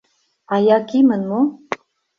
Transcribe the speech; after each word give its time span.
—А 0.53 0.55
Якимын 0.77 1.21
мо? 1.29 1.41